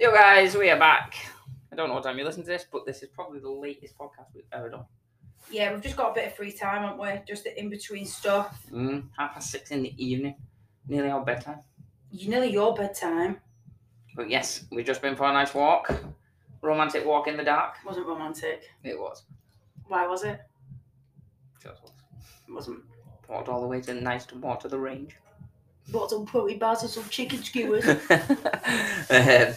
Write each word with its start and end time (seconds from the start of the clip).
Yo 0.00 0.12
guys, 0.12 0.54
we 0.54 0.70
are 0.70 0.78
back. 0.78 1.16
I 1.72 1.74
don't 1.74 1.88
know 1.88 1.94
what 1.94 2.04
time 2.04 2.16
you 2.16 2.24
listen 2.24 2.42
to 2.42 2.48
this, 2.48 2.64
but 2.70 2.86
this 2.86 3.02
is 3.02 3.08
probably 3.08 3.40
the 3.40 3.50
latest 3.50 3.98
podcast 3.98 4.26
we've 4.32 4.44
ever 4.52 4.70
done. 4.70 4.84
Yeah, 5.50 5.72
we've 5.72 5.82
just 5.82 5.96
got 5.96 6.12
a 6.12 6.14
bit 6.14 6.28
of 6.28 6.36
free 6.36 6.52
time, 6.52 6.82
haven't 6.82 7.00
we? 7.00 7.20
Just 7.26 7.46
in 7.46 7.68
between 7.68 8.06
stuff. 8.06 8.64
Mm, 8.72 9.08
half 9.18 9.34
past 9.34 9.50
six 9.50 9.72
in 9.72 9.82
the 9.82 9.92
evening, 9.96 10.36
nearly 10.86 11.10
our 11.10 11.24
bedtime. 11.24 11.58
You 12.12 12.28
nearly 12.28 12.52
your 12.52 12.76
bedtime. 12.76 13.40
But 14.14 14.30
yes, 14.30 14.66
we've 14.70 14.86
just 14.86 15.02
been 15.02 15.16
for 15.16 15.24
a 15.24 15.32
nice 15.32 15.52
walk, 15.52 15.92
romantic 16.62 17.04
walk 17.04 17.26
in 17.26 17.36
the 17.36 17.42
dark. 17.42 17.74
Wasn't 17.84 18.06
romantic. 18.06 18.70
It 18.84 18.96
was. 18.96 19.24
Why 19.88 20.06
was 20.06 20.22
it? 20.22 20.40
Just 21.60 21.82
was. 21.82 21.92
It 22.46 22.52
wasn't. 22.52 22.84
Walked 23.28 23.48
all 23.48 23.60
the 23.60 23.66
way 23.66 23.80
to 23.80 23.94
nice 23.94 24.26
to 24.26 24.56
to 24.60 24.68
the 24.68 24.78
range. 24.78 25.16
Bought 25.88 26.10
some 26.10 26.24
protein 26.24 26.60
bars 26.60 26.82
and 26.82 26.90
some 26.90 27.08
chicken 27.08 27.42
skewers. 27.42 27.84
um, 29.10 29.54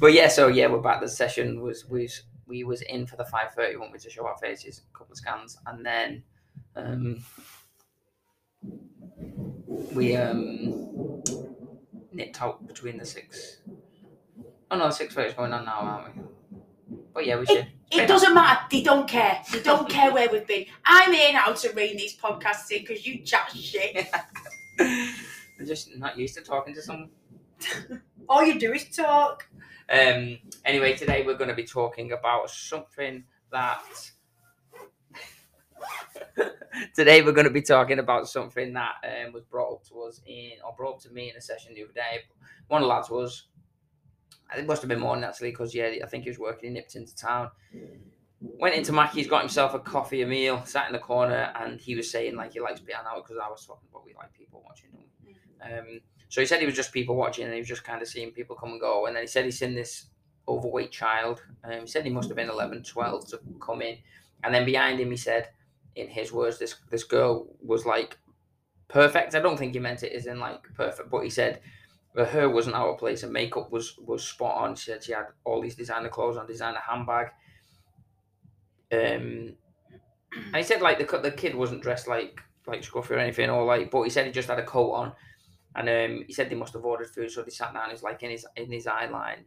but 0.00 0.12
yeah, 0.12 0.28
so 0.28 0.48
yeah, 0.48 0.66
we're 0.66 0.80
back. 0.80 1.00
The 1.00 1.08
session 1.08 1.60
was 1.60 1.84
was 1.86 2.22
we 2.46 2.64
was 2.64 2.82
in 2.82 3.06
for 3.06 3.16
the 3.16 3.24
five 3.24 3.52
thirty. 3.54 3.76
Wanted 3.76 4.00
to 4.00 4.10
show 4.10 4.26
our 4.26 4.36
faces, 4.38 4.82
a 4.92 4.98
couple 4.98 5.12
of 5.12 5.18
scans, 5.18 5.58
and 5.66 5.84
then 5.84 6.22
um, 6.76 7.24
we 9.92 10.16
um, 10.16 11.22
nipped 12.12 12.40
out 12.40 12.66
between 12.66 12.98
the 12.98 13.04
six. 13.04 13.58
Oh 14.70 14.76
no, 14.78 14.86
the 14.86 14.92
six 14.92 15.14
thirty 15.14 15.28
is 15.28 15.34
going 15.34 15.52
on 15.52 15.64
now, 15.64 15.78
aren't 15.80 16.16
we? 16.16 16.22
But 17.12 17.26
yeah, 17.26 17.38
we 17.38 17.46
should. 17.46 17.66
It 17.90 18.06
doesn't 18.06 18.34
matter. 18.34 18.60
They 18.70 18.82
don't 18.82 19.08
care. 19.08 19.42
They 19.50 19.60
don't 19.60 19.88
care 19.88 20.12
where 20.12 20.28
we've 20.30 20.46
been. 20.46 20.66
I'm 20.84 21.12
here 21.12 21.32
now 21.32 21.52
to 21.52 21.72
rein 21.72 21.96
these 21.96 22.16
podcasts 22.16 22.70
in 22.70 22.82
because 22.82 23.06
you 23.06 23.22
chat 23.22 23.50
shit. 23.54 24.08
I'm 24.80 25.66
just 25.66 25.96
not 25.96 26.18
used 26.18 26.36
to 26.36 26.42
talking 26.42 26.74
to 26.74 26.82
someone. 26.82 27.10
All 28.28 28.44
you 28.44 28.58
do 28.58 28.72
is 28.72 28.94
talk. 28.94 29.48
Um, 29.90 30.38
anyway, 30.66 30.94
today 30.94 31.24
we're 31.24 31.38
going 31.38 31.48
to 31.48 31.56
be 31.56 31.64
talking 31.64 32.12
about 32.12 32.50
something 32.50 33.24
that. 33.50 33.82
today 36.94 37.22
we're 37.22 37.32
going 37.32 37.46
to 37.46 37.52
be 37.52 37.62
talking 37.62 37.98
about 37.98 38.28
something 38.28 38.74
that 38.74 38.96
um, 39.04 39.32
was 39.32 39.44
brought 39.44 39.72
up 39.72 39.84
to 39.84 40.02
us 40.02 40.20
in, 40.26 40.52
or 40.64 40.74
brought 40.76 40.96
up 40.96 41.00
to 41.02 41.10
me 41.10 41.30
in 41.30 41.36
a 41.36 41.40
session 41.40 41.72
the 41.74 41.84
other 41.84 41.92
day. 41.92 42.20
One 42.66 42.82
of 42.82 42.86
the 42.86 42.94
lads 42.94 43.08
was, 43.08 43.44
I 44.50 44.54
think 44.54 44.64
it 44.64 44.68
must 44.68 44.82
have 44.82 44.90
been 44.90 45.00
more 45.00 45.16
actually, 45.24 45.50
because 45.50 45.74
yeah, 45.74 45.90
I 46.02 46.06
think 46.06 46.24
he 46.24 46.30
was 46.30 46.38
working, 46.38 46.70
he 46.70 46.74
nipped 46.74 46.94
into 46.94 47.16
town. 47.16 47.50
Went 48.40 48.74
into 48.74 48.92
Mackey's, 48.92 49.26
got 49.26 49.40
himself 49.40 49.74
a 49.74 49.80
coffee, 49.80 50.22
a 50.22 50.26
meal, 50.26 50.62
sat 50.64 50.86
in 50.86 50.92
the 50.92 50.98
corner, 50.98 51.52
and 51.60 51.80
he 51.80 51.96
was 51.96 52.10
saying 52.10 52.36
like 52.36 52.52
he 52.52 52.60
likes 52.60 52.80
being 52.80 52.98
out 52.98 53.24
because 53.24 53.36
I 53.42 53.48
was 53.48 53.66
talking 53.66 53.88
about 53.90 54.04
we 54.04 54.14
like 54.14 54.32
people 54.32 54.62
watching. 54.64 54.90
Don't? 54.92 55.78
Um, 55.78 56.00
so 56.28 56.40
he 56.40 56.46
said 56.46 56.60
he 56.60 56.66
was 56.66 56.76
just 56.76 56.92
people 56.92 57.16
watching, 57.16 57.44
and 57.44 57.54
he 57.54 57.60
was 57.60 57.68
just 57.68 57.84
kind 57.84 58.00
of 58.00 58.08
seeing 58.08 58.30
people 58.30 58.54
come 58.54 58.70
and 58.70 58.80
go. 58.80 59.06
And 59.06 59.16
then 59.16 59.24
he 59.24 59.26
said 59.26 59.44
he's 59.44 59.58
seen 59.58 59.74
this 59.74 60.06
overweight 60.46 60.92
child. 60.92 61.42
Um, 61.64 61.80
he 61.80 61.86
said 61.86 62.04
he 62.04 62.10
must 62.10 62.28
have 62.28 62.36
been 62.36 62.50
11, 62.50 62.84
12 62.84 63.28
to 63.30 63.40
come 63.60 63.82
in, 63.82 63.98
and 64.44 64.54
then 64.54 64.64
behind 64.64 65.00
him, 65.00 65.10
he 65.10 65.16
said, 65.16 65.48
in 65.96 66.08
his 66.08 66.32
words, 66.32 66.58
this 66.58 66.76
this 66.90 67.04
girl 67.04 67.48
was 67.60 67.84
like 67.84 68.18
perfect. 68.86 69.34
I 69.34 69.40
don't 69.40 69.58
think 69.58 69.74
he 69.74 69.80
meant 69.80 70.02
it 70.02 70.12
as 70.12 70.26
in 70.26 70.38
like 70.38 70.62
perfect, 70.74 71.10
but 71.10 71.24
he 71.24 71.30
said 71.30 71.60
that 72.14 72.28
her 72.28 72.48
wasn't 72.48 72.76
out 72.76 72.88
of 72.88 72.98
place, 72.98 73.22
and 73.22 73.32
makeup 73.32 73.72
was 73.72 73.98
was 73.98 74.24
spot 74.24 74.56
on. 74.56 74.76
She 74.76 74.90
said 74.90 75.02
she 75.02 75.12
had 75.12 75.26
all 75.44 75.60
these 75.60 75.74
designer 75.74 76.08
clothes 76.08 76.36
on, 76.36 76.46
designer 76.46 76.80
handbag. 76.86 77.28
Um, 78.92 79.54
and 80.32 80.56
he 80.56 80.62
said 80.62 80.80
like 80.80 80.98
the 80.98 81.18
the 81.18 81.30
kid 81.30 81.54
wasn't 81.54 81.82
dressed 81.82 82.08
like 82.08 82.40
like 82.66 82.82
scruffy 82.82 83.12
or 83.12 83.18
anything, 83.18 83.50
or 83.50 83.64
like, 83.64 83.90
but 83.90 84.02
he 84.02 84.10
said 84.10 84.26
he 84.26 84.32
just 84.32 84.48
had 84.48 84.58
a 84.58 84.64
coat 84.64 84.92
on, 84.92 85.12
and 85.74 85.88
um, 85.88 86.24
he 86.26 86.32
said 86.32 86.50
they 86.50 86.54
must 86.54 86.74
have 86.74 86.84
ordered 86.84 87.08
food, 87.08 87.30
so 87.30 87.42
they 87.42 87.50
sat 87.50 87.72
down. 87.72 87.90
He's 87.90 88.02
like 88.02 88.22
in 88.22 88.30
his 88.30 88.46
in 88.56 88.70
his 88.70 88.86
eye 88.86 89.06
line, 89.06 89.44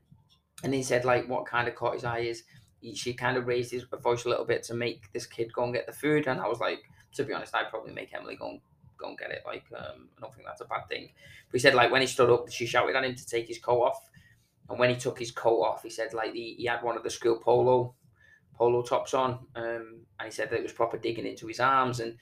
and 0.64 0.74
he 0.74 0.84
said 0.84 1.06
like 1.06 1.30
what 1.30 1.46
kind 1.46 1.68
of 1.68 1.76
caught 1.76 1.94
his 1.94 2.04
eye 2.04 2.20
is. 2.20 2.44
He, 2.80 2.96
she 2.96 3.14
kind 3.14 3.38
of 3.38 3.46
raised 3.46 3.72
his 3.72 3.84
voice 3.84 4.26
a 4.26 4.30
little 4.30 4.46
bit 4.46 4.64
to 4.64 4.74
make 4.74 5.12
this 5.14 5.28
kid 5.28 5.54
go 5.54 5.64
and 5.64 5.74
get 5.74 5.86
the 5.86 5.94
food, 5.94 6.28
and 6.28 6.42
I 6.42 6.48
was 6.48 6.60
like, 6.60 6.82
to 7.14 7.24
be 7.24 7.34
honest, 7.34 7.56
I'd 7.56 7.70
probably 7.70 7.94
make 7.94 8.14
Emily 8.14 8.36
go 8.36 8.50
and 8.50 8.62
go 8.98 9.10
and 9.10 9.18
get 9.18 9.30
it. 9.30 9.44
Like, 9.46 9.66
um, 9.78 10.10
I 10.18 10.22
don't 10.22 10.34
think 10.34 10.48
that's 10.48 10.62
a 10.62 10.66
bad 10.66 10.88
thing. 10.90 11.10
But 11.52 11.54
he 11.54 11.60
said 11.60 11.76
like 11.76 11.92
when 11.92 12.02
he 12.02 12.08
stood 12.08 12.32
up, 12.32 12.50
she 12.50 12.66
shouted 12.66 12.96
at 12.96 13.04
him 13.04 13.16
to 13.16 13.28
take 13.28 13.48
his 13.48 13.60
coat 13.60 13.84
off, 13.84 14.10
and 14.68 14.80
when 14.80 14.90
he 14.90 14.96
took 14.96 15.20
his 15.20 15.32
coat 15.32 15.62
off, 15.62 15.84
he 15.84 15.92
said 15.92 16.14
like 16.14 16.34
he, 16.34 16.56
he 16.58 16.66
had 16.66 16.82
one 16.82 16.98
of 16.98 17.04
the 17.04 17.10
school 17.10 17.38
polo 17.38 17.94
polo 18.62 18.84
tops 18.84 19.16
on, 19.16 19.40
um, 19.56 20.02
and 20.20 20.26
he 20.26 20.30
said 20.30 20.52
that 20.52 20.60
it 20.60 20.62
was 20.62 20.72
proper 20.72 20.96
digging 20.96 21.26
into 21.26 21.48
his 21.48 21.60
arms, 21.60 22.00
and 22.00 22.16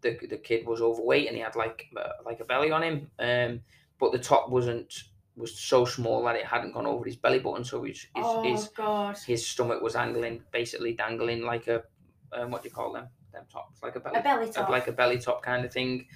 the 0.00 0.18
the 0.28 0.36
kid 0.36 0.66
was 0.66 0.82
overweight, 0.82 1.28
and 1.28 1.36
he 1.36 1.42
had 1.44 1.54
like 1.54 1.86
uh, 1.96 2.08
like 2.24 2.40
a 2.40 2.44
belly 2.44 2.72
on 2.72 2.82
him, 2.82 3.08
um, 3.20 3.60
but 4.00 4.10
the 4.10 4.18
top 4.18 4.48
wasn't 4.48 4.92
was 5.36 5.56
so 5.56 5.84
small 5.84 6.24
that 6.24 6.34
it 6.34 6.44
hadn't 6.44 6.72
gone 6.72 6.86
over 6.86 7.04
his 7.04 7.14
belly 7.14 7.38
button, 7.38 7.62
so 7.62 7.84
his 7.84 8.00
his, 8.00 8.08
oh 8.16 8.42
his, 8.42 8.66
God. 8.68 9.16
his 9.24 9.46
stomach 9.46 9.80
was 9.80 9.94
angling, 9.94 10.42
basically 10.50 10.92
dangling 10.92 11.42
like 11.42 11.68
a 11.68 11.84
um, 12.32 12.50
what 12.50 12.64
do 12.64 12.68
you 12.68 12.74
call 12.74 12.92
them? 12.92 13.06
Them 13.32 13.44
tops, 13.52 13.80
like 13.80 13.94
a 13.94 14.00
belly, 14.00 14.18
A 14.18 14.22
belly 14.22 14.50
top. 14.50 14.68
like 14.68 14.88
a 14.88 14.92
belly 14.92 15.18
top 15.18 15.40
kind 15.44 15.64
of 15.64 15.72
thing. 15.72 16.06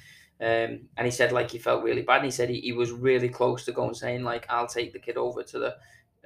Um, 0.40 0.88
and 0.96 1.04
he 1.04 1.12
said 1.12 1.30
like 1.30 1.48
he 1.52 1.58
felt 1.58 1.84
really 1.84 2.02
bad. 2.02 2.16
And 2.16 2.24
he 2.24 2.30
said 2.32 2.48
he, 2.48 2.60
he 2.60 2.72
was 2.72 2.90
really 2.90 3.28
close 3.28 3.64
to 3.66 3.72
going 3.72 3.94
saying 3.94 4.24
like 4.24 4.46
I'll 4.50 4.66
take 4.66 4.92
the 4.92 4.98
kid 4.98 5.16
over 5.16 5.44
to 5.44 5.58
the 5.60 5.76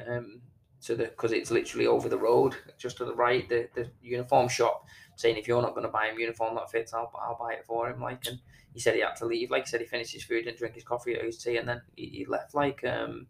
um 0.08 0.40
to 0.84 0.94
the 0.94 1.04
because 1.04 1.32
it's 1.32 1.50
literally 1.50 1.86
over 1.86 2.08
the 2.08 2.18
road 2.18 2.56
just 2.78 2.98
to 2.98 3.04
the 3.04 3.14
right 3.14 3.48
the 3.48 3.68
the 3.74 3.90
uniform 4.02 4.48
shop 4.48 4.84
saying 5.16 5.36
if 5.36 5.48
you're 5.48 5.62
not 5.62 5.74
going 5.74 5.86
to 5.86 5.92
buy 5.92 6.06
him 6.06 6.18
uniform 6.18 6.54
that 6.54 6.70
fits 6.70 6.92
I'll 6.92 7.10
I'll 7.20 7.38
buy 7.38 7.54
it 7.54 7.64
for 7.66 7.88
him 7.88 8.00
like 8.00 8.26
and 8.26 8.38
he 8.74 8.80
said 8.80 8.94
he 8.94 9.00
had 9.02 9.14
to 9.16 9.26
leave. 9.26 9.52
Like 9.52 9.64
he 9.64 9.68
said 9.68 9.80
he 9.80 9.86
finished 9.86 10.12
his 10.12 10.24
food 10.24 10.46
and 10.48 10.58
drink 10.58 10.74
his 10.74 10.82
coffee 10.82 11.16
or 11.16 11.24
his 11.24 11.42
tea 11.42 11.56
and 11.56 11.68
then 11.68 11.80
he, 11.96 12.06
he 12.06 12.26
left 12.26 12.54
like 12.54 12.84
um 12.84 13.26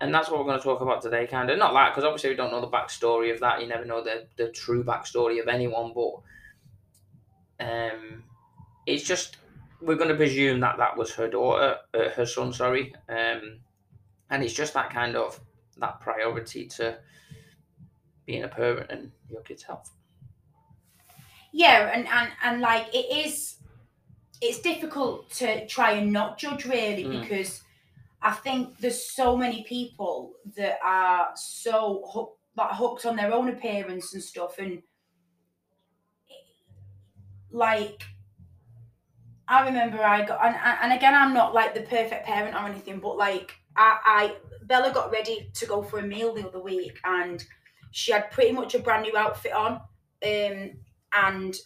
and 0.00 0.14
that's 0.14 0.30
what 0.30 0.40
we're 0.40 0.46
going 0.46 0.58
to 0.58 0.64
talk 0.64 0.80
about 0.80 1.02
today 1.02 1.26
kind 1.26 1.50
of 1.50 1.58
not 1.58 1.74
that 1.74 1.90
because 1.90 2.04
obviously 2.04 2.30
we 2.30 2.36
don't 2.36 2.50
know 2.50 2.60
the 2.60 2.66
backstory 2.66 3.32
of 3.32 3.40
that 3.40 3.60
you 3.60 3.68
never 3.68 3.84
know 3.84 4.02
the 4.02 4.26
the 4.36 4.48
true 4.48 4.82
backstory 4.82 5.40
of 5.40 5.46
anyone 5.46 5.92
but 5.94 6.14
um 7.64 8.24
it's 8.86 9.04
just 9.04 9.36
we're 9.82 9.94
going 9.94 10.08
to 10.08 10.16
presume 10.16 10.60
that 10.60 10.78
that 10.78 10.96
was 10.96 11.12
her 11.12 11.28
daughter 11.28 11.76
uh, 11.94 12.08
her 12.10 12.26
son 12.26 12.52
sorry 12.52 12.94
um 13.08 13.60
and 14.30 14.42
it's 14.42 14.54
just 14.54 14.72
that 14.72 14.90
kind 14.90 15.16
of 15.16 15.38
that 15.80 16.00
priority 16.00 16.66
to 16.66 16.98
being 18.26 18.44
a 18.44 18.48
parent 18.48 18.90
and 18.90 19.10
your 19.30 19.42
kid's 19.42 19.62
health 19.62 19.90
Yeah, 21.52 21.90
and, 21.92 22.06
and 22.06 22.30
and 22.44 22.60
like 22.60 22.86
it 22.94 23.26
is, 23.26 23.56
it's 24.40 24.60
difficult 24.60 25.30
to 25.32 25.66
try 25.66 25.92
and 25.92 26.12
not 26.12 26.38
judge 26.38 26.64
really 26.64 27.04
Mm. 27.04 27.20
because 27.20 27.62
I 28.22 28.32
think 28.32 28.78
there's 28.78 29.04
so 29.10 29.36
many 29.36 29.64
people 29.64 30.32
that 30.56 30.78
are 30.84 31.30
so 31.34 32.02
hook, 32.12 32.38
like 32.56 32.72
hooked 32.72 33.06
on 33.06 33.16
their 33.16 33.32
own 33.32 33.48
appearance 33.48 34.14
and 34.14 34.22
stuff, 34.22 34.58
and 34.58 34.82
like 37.50 38.04
I 39.48 39.64
remember 39.64 40.00
I 40.04 40.24
got 40.24 40.44
and 40.44 40.54
and 40.82 40.92
again 40.92 41.14
I'm 41.14 41.34
not 41.34 41.52
like 41.54 41.74
the 41.74 41.82
perfect 41.82 42.26
parent 42.26 42.54
or 42.54 42.68
anything, 42.68 43.00
but 43.00 43.16
like 43.16 43.59
I, 43.80 43.98
I 44.04 44.36
Bella 44.64 44.92
got 44.92 45.10
ready 45.10 45.50
to 45.54 45.66
go 45.66 45.82
for 45.82 46.00
a 46.00 46.02
meal 46.02 46.34
the 46.34 46.46
other 46.46 46.60
week 46.60 46.98
and 47.02 47.42
she 47.92 48.12
had 48.12 48.30
pretty 48.30 48.52
much 48.52 48.74
a 48.74 48.78
brand 48.78 49.02
new 49.02 49.16
outfit 49.16 49.52
on 49.52 49.72
um 49.72 50.72
and 51.12 51.56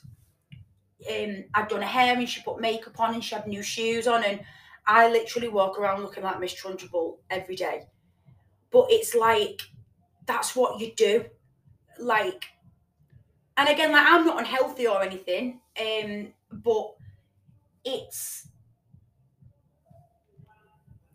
um 1.10 1.44
I'd 1.54 1.68
done 1.68 1.82
her 1.82 1.88
hair 1.88 2.16
and 2.16 2.28
she 2.28 2.40
put 2.42 2.60
makeup 2.60 3.00
on 3.00 3.14
and 3.14 3.24
she 3.24 3.34
had 3.34 3.48
new 3.48 3.64
shoes 3.64 4.06
on 4.06 4.22
and 4.22 4.40
I 4.86 5.10
literally 5.10 5.48
walk 5.48 5.76
around 5.76 6.02
looking 6.02 6.22
like 6.22 6.38
Miss 6.38 6.54
Trunchbull 6.54 7.16
every 7.30 7.56
day. 7.56 7.86
But 8.70 8.86
it's 8.90 9.14
like 9.14 9.62
that's 10.24 10.54
what 10.54 10.80
you 10.80 10.94
do. 10.94 11.24
Like 11.98 12.44
and 13.56 13.68
again 13.68 13.90
like 13.90 14.06
I'm 14.06 14.24
not 14.24 14.38
unhealthy 14.38 14.86
or 14.86 15.02
anything, 15.02 15.60
um 15.80 16.32
but 16.52 16.94
it's 17.84 18.46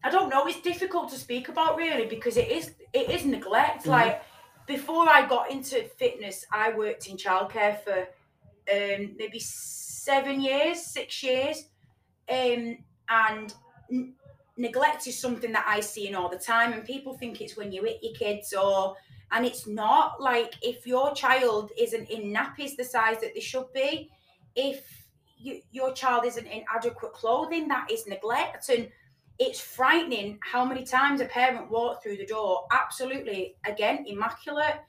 I 0.04 0.10
don't 0.10 0.30
know, 0.30 0.48
it's 0.48 0.62
difficult 0.62 1.10
to 1.10 1.18
speak 1.18 1.50
about 1.50 1.76
really 1.76 2.06
because 2.06 2.38
it 2.38 2.50
is 2.50 2.74
it 2.94 3.10
is 3.10 3.26
neglect. 3.26 3.84
Mhm. 3.84 3.90
Like 3.90 4.24
before 4.66 5.10
I 5.10 5.28
got 5.28 5.52
into 5.52 5.84
fitness, 5.98 6.46
I 6.52 6.72
worked 6.72 7.08
in 7.08 7.18
childcare 7.18 7.84
for 7.84 8.08
um, 8.72 9.16
maybe 9.18 9.40
seven 9.40 10.40
years, 10.42 10.86
six 10.86 11.24
years, 11.24 11.66
um, 12.30 12.78
and 13.10 13.54
n- 13.92 14.14
neglect 14.58 15.08
is 15.08 15.18
something 15.18 15.52
that 15.52 15.66
I 15.68 15.80
see 15.80 16.08
in 16.08 16.16
all 16.16 16.30
the 16.30 16.38
time. 16.38 16.74
And 16.74 16.86
people 16.86 17.18
think 17.18 17.42
it's 17.42 17.58
when 17.58 17.72
you 17.72 17.84
hit 17.84 18.00
your 18.04 18.14
kids, 18.14 18.54
or 18.54 18.96
and 19.32 19.46
it's 19.46 19.66
not. 19.68 20.22
Like 20.22 20.54
if 20.62 20.86
your 20.86 21.14
child 21.14 21.72
isn't 21.78 22.10
in 22.10 22.32
nappies 22.34 22.76
the 22.78 22.84
size 22.84 23.20
that 23.22 23.34
they 23.34 23.42
should 23.42 23.72
be, 23.74 24.10
if 24.56 25.06
you, 25.38 25.62
your 25.72 25.94
child 25.94 26.26
isn't 26.26 26.46
in 26.46 26.64
adequate 26.74 27.14
clothing, 27.14 27.68
that 27.70 27.90
is 27.92 28.06
neglect 28.08 28.70
and 28.70 28.90
it's 29.40 29.60
frightening 29.60 30.38
how 30.42 30.66
many 30.66 30.84
times 30.84 31.22
a 31.22 31.26
parent 31.26 31.72
walked 31.72 32.04
through 32.04 32.18
the 32.18 32.26
door 32.26 32.68
absolutely 32.72 33.56
again 33.66 34.06
immaculate. 34.08 34.82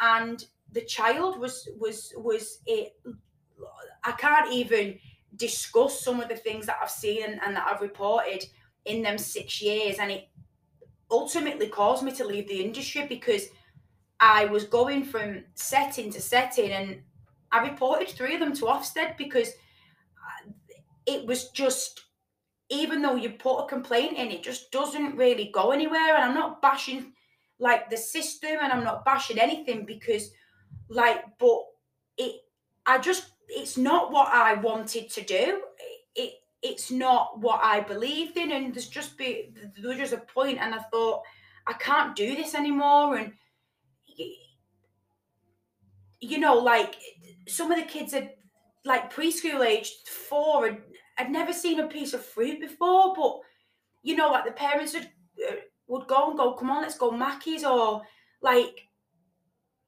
And 0.00 0.44
the 0.72 0.82
child 0.82 1.38
was 1.38 1.68
was 1.78 2.12
was 2.16 2.60
it 2.66 2.94
i 4.04 4.12
can't 4.12 4.50
even 4.50 4.98
discuss 5.36 6.00
some 6.00 6.18
of 6.18 6.28
the 6.28 6.34
things 6.34 6.64
that 6.64 6.78
i've 6.82 6.90
seen 6.90 7.22
and, 7.22 7.40
and 7.44 7.54
that 7.54 7.68
i've 7.68 7.82
reported 7.82 8.42
in 8.84 9.02
them 9.02 9.18
six 9.18 9.62
years. 9.62 9.98
And 9.98 10.10
it 10.10 10.28
ultimately 11.10 11.68
caused 11.68 12.02
me 12.02 12.12
to 12.12 12.24
leave 12.24 12.48
the 12.48 12.62
industry 12.62 13.06
because 13.06 13.48
I 14.20 14.46
was 14.46 14.64
going 14.64 15.04
from 15.04 15.44
setting 15.54 16.10
to 16.12 16.20
setting. 16.20 16.70
And 16.70 17.02
I 17.50 17.68
reported 17.68 18.08
three 18.08 18.34
of 18.34 18.40
them 18.40 18.54
to 18.54 18.64
Ofsted 18.66 19.16
because 19.16 19.48
uh, 19.48 20.50
it 21.06 21.26
was 21.26 21.50
just 21.50 22.00
even 22.72 23.02
though 23.02 23.16
you 23.16 23.30
put 23.30 23.58
a 23.58 23.68
complaint 23.68 24.16
in, 24.16 24.30
it 24.30 24.42
just 24.42 24.70
doesn't 24.72 25.16
really 25.16 25.50
go 25.52 25.72
anywhere. 25.72 26.16
And 26.16 26.24
I'm 26.24 26.34
not 26.34 26.62
bashing 26.62 27.12
like 27.58 27.90
the 27.90 27.96
system 27.96 28.56
and 28.62 28.72
I'm 28.72 28.82
not 28.82 29.04
bashing 29.04 29.38
anything 29.38 29.84
because 29.84 30.30
like 30.88 31.22
but 31.38 31.60
it 32.16 32.40
I 32.86 32.98
just 32.98 33.30
it's 33.48 33.76
not 33.76 34.10
what 34.10 34.32
I 34.32 34.54
wanted 34.54 35.10
to 35.10 35.22
do. 35.22 35.62
It 36.16 36.32
it's 36.62 36.90
not 36.90 37.38
what 37.40 37.60
I 37.62 37.80
believed 37.80 38.38
in 38.38 38.52
and 38.52 38.74
there's 38.74 38.88
just 38.88 39.18
be 39.18 39.52
there 39.78 39.90
was 39.90 39.98
just 39.98 40.14
a 40.14 40.18
point 40.18 40.58
and 40.58 40.74
I 40.74 40.78
thought 40.78 41.22
I 41.66 41.74
can't 41.74 42.16
do 42.16 42.34
this 42.34 42.54
anymore 42.54 43.16
and 43.16 43.32
you 46.20 46.38
know 46.38 46.54
like 46.54 46.96
some 47.48 47.70
of 47.70 47.78
the 47.78 47.84
kids 47.84 48.14
are 48.14 48.28
like 48.84 49.12
preschool 49.12 49.64
age 49.64 49.92
four 50.28 50.66
and 50.66 50.78
I'd 51.18 51.30
never 51.30 51.52
seen 51.52 51.80
a 51.80 51.86
piece 51.86 52.14
of 52.14 52.24
fruit 52.24 52.60
before 52.60 53.14
but 53.14 53.40
you 54.02 54.16
know 54.16 54.30
like 54.30 54.44
the 54.44 54.52
parents 54.52 54.94
would 54.94 55.08
uh, 55.48 55.56
would 55.86 56.06
go 56.06 56.30
and 56.30 56.38
go 56.38 56.52
come 56.54 56.70
on 56.70 56.82
let's 56.82 56.98
go 56.98 57.10
Mackey's 57.10 57.64
or 57.64 58.02
like 58.40 58.88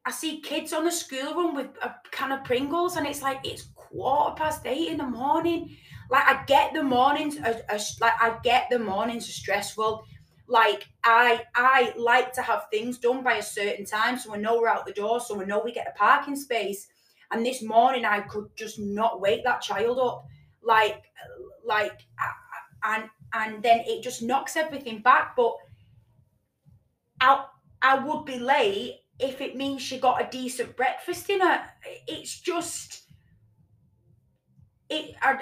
I 0.07 0.11
see 0.11 0.41
kids 0.41 0.73
on 0.75 0.85
the 0.85 0.93
school 0.93 1.35
run 1.35 1.55
with 1.55 1.71
a 1.83 1.95
can 2.11 2.33
of 2.33 2.45
Pringles, 2.45 2.97
and 2.97 3.07
it's 3.07 3.23
like 3.23 3.41
it's 3.43 3.69
quarter 3.75 4.35
past 4.35 4.67
eight 4.67 4.89
in 4.89 4.99
the 4.99 5.07
morning. 5.07 5.77
Like 6.11 6.25
I 6.27 6.45
get 6.45 6.75
the 6.75 6.83
mornings, 6.83 7.39
as, 7.39 7.63
as, 7.71 7.97
like 8.01 8.13
I 8.21 8.37
get 8.43 8.67
the 8.71 8.79
mornings 8.79 9.29
are 9.29 9.33
stressful. 9.33 10.05
Like 10.47 10.87
I 11.05 11.43
I 11.55 11.95
like 11.97 12.35
to 12.35 12.43
have 12.43 12.67
things 12.71 12.99
done 12.99 13.25
by 13.25 13.37
a 13.37 13.43
certain 13.43 13.87
time, 13.87 14.19
so 14.19 14.33
we 14.33 14.39
know 14.39 14.59
we're 14.61 14.69
out 14.69 14.85
the 14.85 14.93
door, 14.93 15.21
so 15.21 15.35
we 15.35 15.47
know 15.47 15.63
we 15.65 15.73
get 15.73 15.89
a 15.89 15.99
parking 15.99 16.37
space. 16.37 16.87
And 17.31 17.45
this 17.45 17.63
morning, 17.63 18.05
I 18.05 18.21
could 18.21 18.55
just 18.57 18.79
not 18.79 19.23
wake 19.23 19.43
that 19.45 19.63
child 19.63 19.99
up, 19.99 20.27
like 20.65 21.03
like, 21.65 22.01
and 22.85 23.09
and 23.33 23.63
then 23.63 23.81
it 23.87 24.03
just 24.03 24.23
knocks 24.23 24.57
everything 24.57 25.01
back. 25.01 25.35
But 25.37 25.55
I 27.21 27.45
I 27.83 27.99
would 27.99 28.25
be 28.25 28.39
late 28.39 29.01
if 29.19 29.41
it 29.41 29.57
means 29.57 29.83
she 29.83 29.99
got 29.99 30.21
a 30.23 30.31
decent 30.31 30.77
breakfast 30.77 31.31
in 31.31 31.41
her. 31.41 31.65
It's 32.07 32.41
just 32.41 33.03
it. 34.89 35.15
I, 35.23 35.39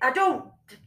I 0.00 0.10
don't. 0.12 0.44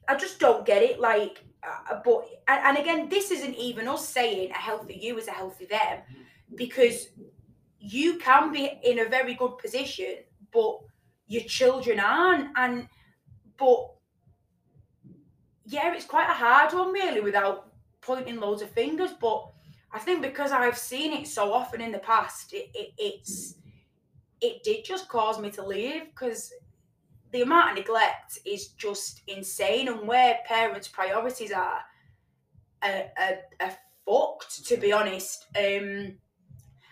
I 0.07 0.15
just 0.15 0.39
don't 0.39 0.65
get 0.65 0.81
it. 0.81 0.99
Like, 0.99 1.43
uh, 1.61 1.99
but 2.03 2.25
and, 2.47 2.59
and 2.65 2.77
again, 2.77 3.09
this 3.09 3.31
isn't 3.31 3.55
even 3.55 3.87
us 3.87 4.07
saying 4.07 4.51
a 4.51 4.57
healthy 4.57 4.97
you 5.01 5.17
is 5.17 5.27
a 5.27 5.31
healthy 5.31 5.65
them, 5.65 5.99
because 6.55 7.09
you 7.79 8.17
can 8.17 8.51
be 8.51 8.79
in 8.83 8.99
a 8.99 9.09
very 9.09 9.33
good 9.33 9.57
position, 9.57 10.15
but 10.53 10.79
your 11.33 11.43
children 11.43 11.99
aren't. 11.99 12.49
And 12.55 12.87
but 13.57 13.89
yeah, 15.65 15.93
it's 15.93 16.05
quite 16.05 16.29
a 16.29 16.33
hard 16.33 16.73
one 16.73 16.91
really 16.91 17.21
without 17.21 17.71
pointing 18.01 18.39
loads 18.39 18.61
of 18.61 18.69
fingers, 18.69 19.11
but 19.19 19.49
I 19.91 19.99
think 19.99 20.21
because 20.21 20.51
I've 20.51 20.77
seen 20.77 21.13
it 21.13 21.27
so 21.27 21.53
often 21.53 21.81
in 21.81 21.91
the 21.91 21.99
past, 21.99 22.53
it, 22.53 22.69
it 22.73 22.91
it's 22.97 23.55
it 24.41 24.63
did 24.63 24.85
just 24.85 25.07
cause 25.07 25.39
me 25.39 25.49
to 25.51 25.65
leave 25.65 26.03
because 26.09 26.51
the 27.31 27.41
amount 27.41 27.71
of 27.71 27.77
neglect 27.77 28.39
is 28.45 28.69
just 28.69 29.21
insane, 29.27 29.87
and 29.87 30.07
where 30.07 30.39
parents' 30.45 30.87
priorities 30.87 31.51
are, 31.51 31.79
are, 32.83 33.05
are, 33.17 33.37
are 33.59 33.77
fucked. 34.05 34.65
To 34.67 34.77
be 34.77 34.91
honest, 34.91 35.45
um, 35.57 36.15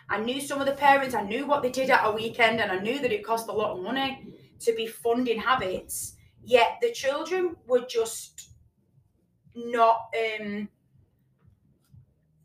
I 0.09 0.19
knew 0.19 0.41
some 0.41 0.59
of 0.59 0.67
the 0.67 0.73
parents. 0.73 1.15
I 1.15 1.23
knew 1.23 1.45
what 1.45 1.61
they 1.61 1.69
did 1.69 1.89
at 1.89 2.05
a 2.05 2.11
weekend, 2.11 2.59
and 2.59 2.71
I 2.71 2.79
knew 2.79 2.99
that 2.99 3.11
it 3.11 3.25
cost 3.25 3.47
a 3.47 3.53
lot 3.53 3.77
of 3.77 3.83
money 3.83 4.33
to 4.59 4.73
be 4.73 4.87
funding 4.87 5.39
habits. 5.39 6.15
Yet 6.43 6.77
the 6.81 6.91
children 6.91 7.55
were 7.67 7.85
just 7.87 8.49
not. 9.55 10.13
Um, 10.39 10.69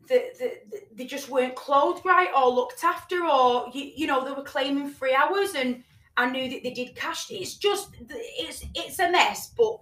the, 0.07 0.23
the, 0.39 0.81
they 0.93 1.05
just 1.05 1.29
weren't 1.29 1.55
clothed 1.55 2.05
right 2.05 2.29
or 2.35 2.49
looked 2.49 2.83
after 2.83 3.25
or 3.25 3.69
you, 3.73 3.91
you 3.95 4.07
know 4.07 4.23
they 4.23 4.31
were 4.31 4.43
claiming 4.43 4.89
free 4.89 5.13
hours 5.13 5.53
and 5.53 5.83
I 6.15 6.29
knew 6.29 6.49
that 6.49 6.63
they 6.63 6.71
did 6.71 6.95
cash 6.95 7.29
it's 7.29 7.55
just 7.55 7.89
it's 8.09 8.65
it's 8.73 8.99
a 8.99 9.11
mess 9.11 9.53
but 9.57 9.79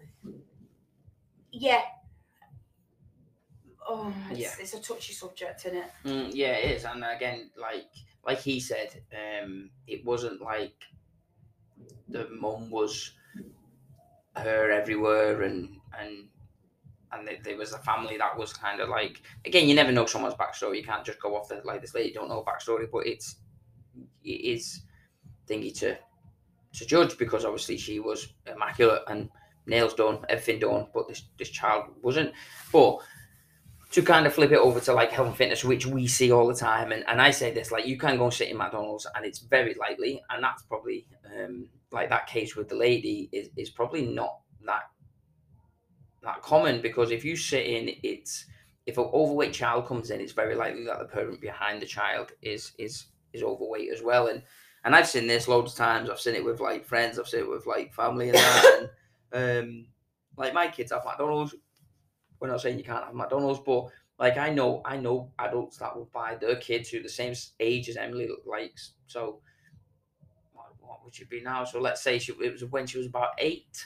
yeah 1.52 1.82
oh 3.88 4.14
it's, 4.32 4.40
yeah. 4.40 4.52
it's 4.60 4.74
a 4.74 4.82
touchy 4.82 5.14
subject 5.14 5.66
isn't 5.66 5.78
it 5.78 5.92
mm, 6.06 6.30
yeah 6.34 6.54
it 6.54 6.72
is 6.72 6.86
and 6.86 7.04
again 7.04 7.50
like 7.60 7.90
like 8.26 8.40
he 8.40 8.60
said 8.60 9.02
um 9.14 9.70
it 9.88 10.04
wasn't 10.06 10.42
like 10.42 10.76
the 12.10 12.28
mum 12.30 12.70
was 12.70 13.12
her 14.36 14.72
everywhere 14.72 15.44
and 15.44 15.78
and 16.00 16.28
and 17.12 17.30
there 17.44 17.58
was 17.58 17.72
a 17.74 17.78
family 17.80 18.18
that 18.18 18.38
was 18.38 18.52
kind 18.54 18.82
of 18.82 18.90
like 18.90 19.22
again 19.46 19.68
you 19.68 19.76
never 19.76 19.92
know 19.92 20.06
someone's 20.06 20.34
backstory 20.36 20.78
you 20.78 20.84
can't 20.84 21.06
just 21.06 21.22
go 21.22 21.36
off 21.36 21.48
the 21.48 21.62
like 21.64 21.82
this 21.82 21.96
lady 21.96 22.12
don't 22.12 22.30
know 22.30 22.44
backstory 22.46 22.88
but 22.92 23.06
it's 23.06 23.38
it 24.24 24.30
is 24.30 24.82
thingy 25.48 25.78
to 25.78 25.96
to 26.74 26.86
judge 26.86 27.18
because 27.18 27.46
obviously 27.46 27.78
she 27.78 28.00
was 28.00 28.34
immaculate 28.48 29.02
and 29.08 29.30
nails 29.66 29.94
done 29.94 30.20
everything 30.30 30.60
done 30.60 30.88
but 30.94 31.08
this 31.08 31.24
this 31.38 31.50
child 31.50 31.86
wasn't 32.02 32.32
but 32.72 32.98
to 33.96 34.02
kind 34.02 34.28
of 34.28 34.34
flip 34.34 34.52
it 34.52 34.58
over 34.58 34.80
to 34.82 34.92
like 34.94 35.12
health 35.12 35.28
and 35.28 35.38
fitness 35.38 35.64
which 35.64 35.86
we 35.86 36.06
see 36.06 36.30
all 36.32 36.48
the 36.48 36.54
time 36.54 36.92
and, 36.92 37.04
and 37.08 37.22
i 37.22 37.32
say 37.32 37.54
this 37.54 37.72
like 37.72 37.86
you 37.86 37.98
can 37.98 38.18
go 38.18 38.26
and 38.26 38.34
sit 38.34 38.50
in 38.50 38.58
mcdonald's 38.58 39.08
and 39.16 39.26
it's 39.26 39.40
very 39.40 39.74
likely 39.80 40.22
and 40.30 40.44
that's 40.44 40.64
probably 40.64 41.08
um 41.40 41.68
like 41.92 42.10
that 42.10 42.28
case 42.28 42.56
with 42.56 42.68
the 42.70 42.76
lady 42.76 43.30
is, 43.32 43.50
is 43.56 43.70
probably 43.70 44.06
not 44.06 44.40
that 44.66 44.84
that 46.26 46.42
common 46.42 46.82
because 46.82 47.12
if 47.12 47.24
you 47.24 47.36
sit 47.36 47.66
in, 47.66 47.96
it's 48.04 48.46
if 48.86 48.98
an 48.98 49.10
overweight 49.14 49.54
child 49.54 49.88
comes 49.88 50.12
in, 50.12 50.20
it's 50.20 50.34
very 50.34 50.56
likely 50.56 50.84
that 50.86 51.00
the 51.00 51.06
parent 51.06 51.42
behind 51.42 51.82
the 51.82 51.86
child 51.86 52.34
is 52.42 52.74
is 52.78 53.06
is 53.34 53.42
overweight 53.42 53.92
as 53.92 54.04
well. 54.04 54.28
And 54.28 54.44
and 54.84 54.96
I've 54.96 55.08
seen 55.08 55.28
this 55.28 55.48
loads 55.48 55.72
of 55.72 55.78
times. 55.78 56.10
I've 56.10 56.20
seen 56.20 56.36
it 56.36 56.46
with 56.46 56.60
like 56.60 56.86
friends. 56.86 57.18
I've 57.18 57.28
seen 57.28 57.42
it 57.42 57.50
with 57.50 57.66
like 57.66 57.94
family 57.94 58.30
and 58.30 58.38
that. 58.38 58.90
and 59.32 59.60
um, 59.60 59.86
like 60.38 60.54
my 60.54 60.68
kids 60.68 60.92
have 60.92 61.06
McDonald's. 61.06 61.56
We're 62.46 62.52
not 62.52 62.62
saying 62.62 62.78
you 62.78 62.84
can't 62.84 63.04
have 63.04 63.16
McDonald's, 63.16 63.60
but 63.66 63.88
like 64.20 64.38
I 64.38 64.52
know, 64.52 64.84
I 64.86 64.98
know 64.98 65.32
adults 65.40 65.78
that 65.78 65.96
will 65.96 66.10
buy 66.14 66.36
their 66.36 66.58
kids 66.58 66.90
who 66.90 67.00
are 67.00 67.04
the 67.04 67.10
same 67.10 67.34
age 67.60 67.90
as 67.90 67.98
Emily 67.98 68.30
likes. 68.46 68.92
So 69.08 69.42
what, 70.54 70.68
what 70.80 71.04
would 71.04 71.16
she 71.16 71.26
be 71.26 71.42
now? 71.42 71.64
So 71.64 71.80
let's 71.82 72.04
say 72.04 72.20
she 72.20 72.34
it 72.34 72.52
was 72.52 72.64
when 72.66 72.86
she 72.86 73.00
was 73.00 73.08
about 73.08 73.30
eight. 73.40 73.84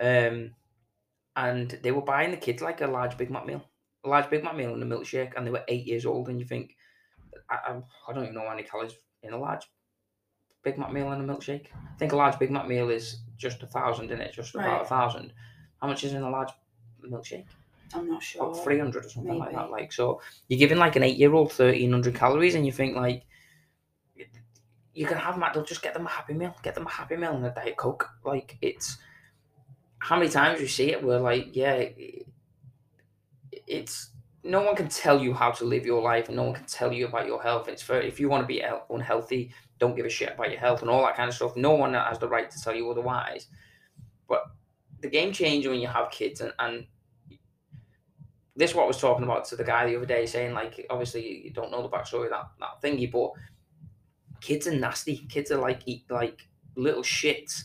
Um, 0.00 0.56
and 1.36 1.78
they 1.84 1.92
were 1.92 2.02
buying 2.02 2.32
the 2.32 2.36
kids 2.36 2.60
like 2.60 2.80
a 2.80 2.88
large 2.88 3.16
Big 3.16 3.30
Mac 3.30 3.46
meal, 3.46 3.62
a 4.04 4.08
large 4.08 4.28
Big 4.28 4.42
Mac 4.42 4.56
meal 4.56 4.74
and 4.74 4.82
a 4.82 4.86
milkshake, 4.86 5.36
and 5.36 5.46
they 5.46 5.52
were 5.52 5.62
eight 5.68 5.86
years 5.86 6.04
old. 6.04 6.28
And 6.28 6.40
you 6.40 6.46
think, 6.46 6.74
I, 7.48 7.54
I, 7.54 7.80
I 8.08 8.12
don't 8.12 8.24
even 8.24 8.34
know 8.34 8.42
how 8.42 8.50
many 8.50 8.64
calories 8.64 8.94
in 9.22 9.34
a 9.34 9.38
large 9.38 9.70
Big 10.64 10.78
Mac 10.78 10.92
meal 10.92 11.12
and 11.12 11.30
a 11.30 11.32
milkshake. 11.32 11.66
I 11.72 11.96
think 11.96 12.10
a 12.10 12.16
large 12.16 12.40
Big 12.40 12.50
Mac 12.50 12.66
meal 12.66 12.90
is 12.90 13.20
just 13.36 13.62
a 13.62 13.68
thousand 13.68 14.10
in 14.10 14.20
it, 14.20 14.32
just 14.32 14.56
right. 14.56 14.66
about 14.66 14.82
a 14.82 14.86
thousand. 14.86 15.32
How 15.80 15.86
much 15.86 16.02
is 16.02 16.12
in 16.12 16.22
a 16.22 16.28
large 16.28 16.50
milkshake? 17.08 17.46
I'm 17.94 18.08
not 18.08 18.22
sure. 18.22 18.50
About 18.50 18.64
300 18.64 19.04
or 19.04 19.08
something 19.08 19.32
Maybe. 19.32 19.38
like 19.38 19.52
that. 19.52 19.70
Like, 19.70 19.92
so 19.92 20.20
you're 20.48 20.58
giving 20.58 20.78
like 20.78 20.96
an 20.96 21.02
eight 21.02 21.16
year 21.16 21.34
old 21.34 21.48
1300 21.48 22.14
calories, 22.14 22.54
and 22.54 22.64
you 22.64 22.72
think, 22.72 22.96
like, 22.96 23.24
you 24.92 25.06
can 25.06 25.18
have 25.18 25.38
McDonald's, 25.38 25.68
just 25.68 25.82
get 25.82 25.94
them 25.94 26.06
a 26.06 26.10
Happy 26.10 26.34
Meal, 26.34 26.54
get 26.62 26.74
them 26.74 26.86
a 26.86 26.90
Happy 26.90 27.16
Meal 27.16 27.34
and 27.34 27.46
a 27.46 27.50
Diet 27.50 27.76
Coke. 27.76 28.08
Like, 28.24 28.58
it's 28.60 28.98
how 29.98 30.16
many 30.18 30.30
times 30.30 30.60
we 30.60 30.66
see 30.66 30.90
it? 30.90 31.02
We're 31.02 31.20
like, 31.20 31.54
yeah, 31.54 31.88
it's 33.66 34.10
no 34.42 34.62
one 34.62 34.74
can 34.74 34.88
tell 34.88 35.20
you 35.20 35.34
how 35.34 35.50
to 35.52 35.64
live 35.64 35.84
your 35.84 36.02
life, 36.02 36.28
and 36.28 36.36
no 36.36 36.44
one 36.44 36.54
can 36.54 36.66
tell 36.66 36.92
you 36.92 37.06
about 37.06 37.26
your 37.26 37.42
health. 37.42 37.68
It's 37.68 37.82
for 37.82 38.00
if 38.00 38.18
you 38.18 38.28
want 38.28 38.42
to 38.42 38.46
be 38.46 38.62
unhealthy, 38.90 39.52
don't 39.78 39.96
give 39.96 40.06
a 40.06 40.10
shit 40.10 40.34
about 40.34 40.50
your 40.50 40.60
health 40.60 40.82
and 40.82 40.90
all 40.90 41.02
that 41.02 41.16
kind 41.16 41.28
of 41.28 41.34
stuff. 41.34 41.56
No 41.56 41.72
one 41.72 41.94
has 41.94 42.18
the 42.18 42.28
right 42.28 42.50
to 42.50 42.60
tell 42.62 42.74
you 42.74 42.90
otherwise. 42.90 43.48
But 44.28 44.44
the 45.00 45.08
game 45.08 45.32
changes 45.32 45.68
when 45.68 45.80
you 45.80 45.88
have 45.88 46.10
kids, 46.10 46.40
and, 46.40 46.52
and 46.58 46.86
this 48.60 48.70
is 48.70 48.76
what 48.76 48.84
I 48.84 48.88
was 48.88 49.00
talking 49.00 49.24
about 49.24 49.44
to 49.46 49.56
the 49.56 49.64
guy 49.64 49.86
the 49.86 49.96
other 49.96 50.06
day, 50.06 50.26
saying 50.26 50.54
like, 50.54 50.86
obviously 50.90 51.42
you 51.44 51.50
don't 51.50 51.70
know 51.70 51.82
the 51.82 51.88
backstory 51.88 52.24
of 52.24 52.30
that 52.30 52.50
that 52.60 52.82
thingy, 52.82 53.10
but 53.10 53.32
kids 54.40 54.66
are 54.66 54.74
nasty. 54.74 55.16
Kids 55.28 55.50
are 55.50 55.58
like 55.58 55.80
eat 55.86 56.04
like 56.10 56.48
little 56.76 57.02
shits 57.02 57.64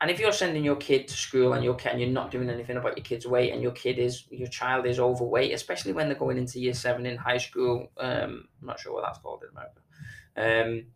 and 0.00 0.10
if 0.10 0.20
you're 0.20 0.32
sending 0.32 0.64
your 0.64 0.76
kid 0.76 1.08
to 1.08 1.16
school 1.16 1.54
and 1.54 1.64
you're 1.64 1.76
and 1.86 2.00
you're 2.00 2.08
not 2.08 2.30
doing 2.30 2.48
anything 2.48 2.76
about 2.76 2.96
your 2.96 3.04
kid's 3.04 3.26
weight 3.26 3.52
and 3.52 3.60
your 3.60 3.72
kid 3.72 3.98
is 3.98 4.26
your 4.30 4.48
child 4.48 4.86
is 4.86 5.00
overweight, 5.00 5.52
especially 5.52 5.92
when 5.92 6.08
they're 6.08 6.18
going 6.18 6.38
into 6.38 6.60
year 6.60 6.74
seven 6.74 7.04
in 7.04 7.16
high 7.16 7.38
school, 7.38 7.90
um, 7.98 8.44
I'm 8.60 8.66
not 8.66 8.78
sure 8.78 8.94
what 8.94 9.02
that's 9.02 9.18
called 9.18 9.42
in 9.42 9.50
America. 9.50 9.80
Um, 10.36 10.86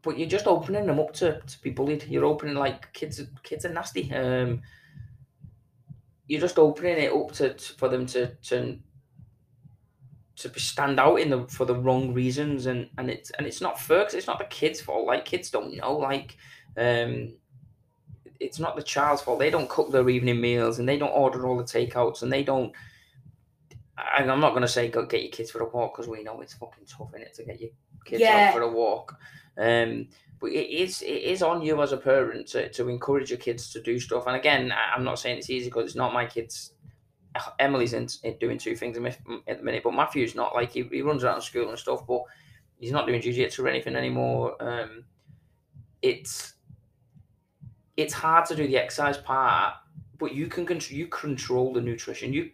but 0.00 0.18
you're 0.18 0.28
just 0.28 0.46
opening 0.46 0.86
them 0.86 0.98
up 0.98 1.12
to, 1.14 1.40
to 1.40 1.62
be 1.62 1.70
bullied. 1.70 2.04
You're 2.04 2.24
opening 2.24 2.54
like 2.54 2.90
kids 2.94 3.20
kids 3.42 3.66
are 3.66 3.72
nasty. 3.72 4.10
Um, 4.14 4.62
you're 6.26 6.40
just 6.40 6.58
opening 6.58 6.98
it 6.98 7.12
up 7.12 7.32
to 7.32 7.54
for 7.76 7.88
them 7.88 8.06
to 8.06 8.34
to 8.36 8.78
to 10.36 10.58
stand 10.58 10.98
out 10.98 11.16
in 11.16 11.30
the 11.30 11.46
for 11.46 11.64
the 11.64 11.74
wrong 11.74 12.12
reasons 12.12 12.66
and 12.66 12.88
and 12.98 13.08
it's 13.10 13.30
and 13.32 13.46
it's 13.46 13.60
not 13.60 13.78
fair 13.80 14.00
because 14.00 14.14
it's 14.14 14.26
not 14.26 14.38
the 14.38 14.44
kids 14.46 14.80
fault. 14.80 15.06
Like 15.06 15.24
kids 15.24 15.50
don't 15.50 15.76
know 15.76 15.96
like 15.96 16.36
um 16.76 17.34
it's 18.40 18.58
not 18.58 18.74
the 18.76 18.82
child's 18.82 19.22
fault. 19.22 19.38
They 19.38 19.50
don't 19.50 19.68
cook 19.68 19.92
their 19.92 20.08
evening 20.08 20.40
meals 20.40 20.78
and 20.78 20.88
they 20.88 20.98
don't 20.98 21.10
order 21.10 21.46
all 21.46 21.56
the 21.56 21.62
takeouts 21.62 22.22
and 22.22 22.32
they 22.32 22.42
don't 22.42 22.72
I, 23.96 24.24
i'm 24.24 24.40
not 24.40 24.50
going 24.50 24.62
to 24.62 24.68
say 24.68 24.88
go 24.88 25.06
get 25.06 25.22
your 25.22 25.30
kids 25.30 25.52
for 25.52 25.60
a 25.60 25.68
walk 25.68 25.94
because 25.94 26.08
we 26.08 26.24
know 26.24 26.40
it's 26.40 26.54
fucking 26.54 26.84
tough 26.86 27.14
in 27.14 27.22
it 27.22 27.32
to 27.34 27.44
get 27.44 27.60
your 27.60 27.70
kids 28.04 28.22
Yeah. 28.22 28.48
out 28.48 28.54
for 28.54 28.62
a 28.62 28.68
walk. 28.68 29.16
Um 29.56 30.08
it 30.46 30.70
is 30.70 31.02
it 31.02 31.06
is 31.06 31.42
on 31.42 31.62
you 31.62 31.80
as 31.82 31.92
a 31.92 31.96
parent 31.96 32.46
to, 32.48 32.68
to 32.70 32.88
encourage 32.88 33.30
your 33.30 33.38
kids 33.38 33.70
to 33.70 33.80
do 33.82 33.98
stuff 33.98 34.26
and 34.26 34.36
again 34.36 34.72
i'm 34.94 35.04
not 35.04 35.18
saying 35.18 35.38
it's 35.38 35.50
easy 35.50 35.66
because 35.66 35.86
it's 35.86 35.96
not 35.96 36.12
my 36.12 36.24
kids 36.24 36.74
Emily's 37.58 37.92
in, 37.92 38.08
in 38.22 38.36
doing 38.38 38.58
two 38.58 38.76
things 38.76 38.96
at 38.96 39.58
the 39.58 39.64
minute, 39.64 39.82
but 39.82 39.94
Matthew's 39.94 40.34
not. 40.34 40.54
Like 40.54 40.72
he, 40.72 40.82
he 40.90 41.02
runs 41.02 41.24
around 41.24 41.42
school 41.42 41.68
and 41.68 41.78
stuff, 41.78 42.06
but 42.06 42.22
he's 42.78 42.92
not 42.92 43.06
doing 43.06 43.20
jiu-jitsu 43.20 43.64
or 43.64 43.68
anything 43.68 43.96
anymore. 43.96 44.56
Um, 44.60 45.04
it's 46.02 46.54
it's 47.96 48.12
hard 48.12 48.44
to 48.46 48.56
do 48.56 48.66
the 48.66 48.76
exercise 48.76 49.16
part, 49.16 49.74
but 50.18 50.34
you 50.34 50.48
can 50.48 50.66
control 50.66 50.98
you 50.98 51.06
control 51.06 51.72
the 51.72 51.80
nutrition. 51.80 52.32
You 52.32 52.50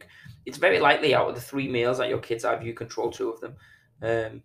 it's 0.46 0.58
very 0.58 0.80
likely 0.80 1.14
out 1.14 1.28
of 1.28 1.34
the 1.34 1.40
three 1.40 1.68
meals 1.68 1.98
that 1.98 2.08
your 2.08 2.18
kids 2.18 2.44
have, 2.44 2.64
you 2.64 2.74
control 2.74 3.10
two 3.10 3.30
of 3.30 3.40
them. 3.40 3.56
Um, 4.02 4.42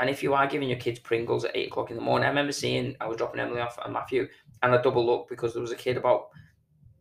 and 0.00 0.10
if 0.10 0.22
you 0.22 0.34
are 0.34 0.46
giving 0.46 0.68
your 0.68 0.78
kids 0.78 0.98
Pringles 0.98 1.44
at 1.44 1.56
eight 1.56 1.68
o'clock 1.68 1.90
in 1.90 1.96
the 1.96 2.02
morning, 2.02 2.26
I 2.26 2.28
remember 2.28 2.52
seeing 2.52 2.96
I 3.00 3.06
was 3.06 3.16
dropping 3.16 3.40
Emily 3.40 3.60
off 3.60 3.78
and 3.84 3.92
Matthew, 3.92 4.28
and 4.62 4.74
I 4.74 4.82
double 4.82 5.04
looked 5.04 5.30
because 5.30 5.52
there 5.52 5.62
was 5.62 5.72
a 5.72 5.76
kid 5.76 5.96
about 5.96 6.28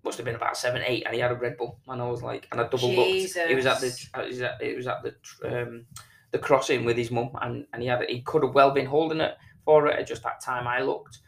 must 0.03 0.17
have 0.17 0.25
been 0.25 0.35
about 0.35 0.57
seven, 0.57 0.81
eight, 0.85 1.03
and 1.05 1.13
he 1.13 1.19
had 1.19 1.31
a 1.31 1.35
Red 1.35 1.57
Bull, 1.57 1.79
and 1.87 2.01
I 2.01 2.07
was 2.07 2.23
like, 2.23 2.47
and 2.51 2.61
I 2.61 2.67
double 2.67 2.93
looked. 2.93 3.09
He 3.09 3.55
was 3.55 3.65
at 3.65 3.81
the 3.81 3.87
Jesus. 3.87 4.09
he 4.13 4.27
was 4.27 4.41
at, 4.41 4.61
it 4.61 4.77
was 4.77 4.87
at 4.87 5.03
the 5.03 5.13
um, 5.61 5.85
the 6.31 6.39
crossing 6.39 6.85
with 6.85 6.97
his 6.97 7.11
mum, 7.11 7.31
and, 7.41 7.65
and 7.73 7.81
he 7.81 7.87
had 7.87 8.03
he 8.09 8.21
could 8.21 8.43
have 8.43 8.53
well 8.53 8.71
been 8.71 8.85
holding 8.85 9.21
it 9.21 9.35
for 9.65 9.87
it 9.87 9.99
at 9.99 10.07
just 10.07 10.23
that 10.23 10.41
time 10.41 10.67
I 10.67 10.81
looked, 10.81 11.19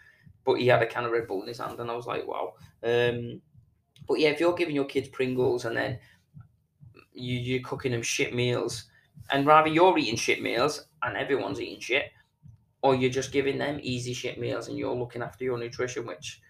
but 0.45 0.55
he 0.55 0.67
had 0.67 0.81
a 0.81 0.87
can 0.87 1.05
of 1.05 1.11
Red 1.11 1.27
Bull 1.27 1.41
in 1.41 1.47
his 1.47 1.59
hand, 1.59 1.79
and 1.79 1.91
I 1.91 1.95
was 1.95 2.07
like, 2.07 2.27
wow. 2.27 2.53
Um, 2.83 3.41
but 4.07 4.19
yeah, 4.19 4.29
if 4.29 4.39
you're 4.39 4.53
giving 4.53 4.75
your 4.75 4.85
kids 4.85 5.09
Pringles 5.09 5.65
and 5.65 5.75
then 5.75 5.99
you 7.13 7.37
you're 7.37 7.61
cooking 7.61 7.91
them 7.91 8.01
shit 8.01 8.33
meals, 8.33 8.85
and 9.31 9.45
rather 9.45 9.69
you're 9.69 9.97
eating 9.97 10.15
shit 10.15 10.41
meals 10.41 10.85
and 11.03 11.17
everyone's 11.17 11.61
eating 11.61 11.79
shit, 11.79 12.11
or 12.81 12.95
you're 12.95 13.09
just 13.09 13.31
giving 13.31 13.57
them 13.57 13.79
easy 13.81 14.13
shit 14.13 14.39
meals 14.39 14.67
and 14.67 14.77
you're 14.77 14.95
looking 14.95 15.21
after 15.21 15.43
your 15.43 15.57
nutrition, 15.57 16.05
which 16.05 16.41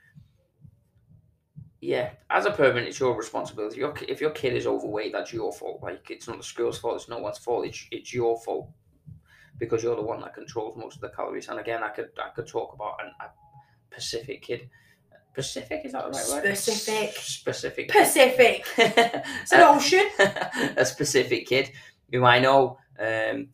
yeah, 1.82 2.12
as 2.30 2.46
a 2.46 2.52
parent, 2.52 2.88
it's 2.88 3.00
your 3.00 3.16
responsibility. 3.16 3.78
Your, 3.78 3.94
if 4.08 4.20
your 4.20 4.32
kid 4.32 4.54
is 4.54 4.68
overweight, 4.68 5.14
that's 5.14 5.32
your 5.32 5.54
fault. 5.54 5.82
Like 5.82 6.10
it's 6.10 6.28
not 6.28 6.38
the 6.38 6.44
school's 6.44 6.78
fault. 6.78 6.96
It's 6.98 7.10
no 7.10 7.20
one's 7.20 7.38
fault. 7.38 7.66
It's 7.66 7.86
it's 7.92 8.14
your 8.14 8.38
fault 8.42 8.70
because 9.58 9.84
you're 9.84 9.96
the 9.96 10.02
one 10.02 10.20
that 10.22 10.34
controls 10.34 10.76
most 10.76 10.96
of 10.96 11.02
the 11.02 11.10
calories. 11.10 11.48
And 11.48 11.60
again, 11.60 11.82
I 11.82 11.90
could 11.90 12.10
I 12.22 12.30
could 12.36 12.48
talk 12.48 12.74
about 12.74 12.98
an, 13.04 13.12
a 13.22 13.30
Pacific 13.96 14.42
kid. 14.42 14.70
Pacific 15.34 15.82
is 15.86 15.94
that 15.94 16.04
the 16.04 16.18
right 16.18 16.44
word? 16.44 16.58
Specific. 16.58 17.16
Specific. 17.16 17.90
Pacific. 17.90 18.66
It's 18.78 19.54
an 19.54 19.62
ocean. 19.62 20.06
a 20.76 20.86
specific 20.86 21.48
kid 21.48 21.72
who 22.12 22.24
I 22.26 22.40
know. 22.40 22.78
Um, 23.00 23.50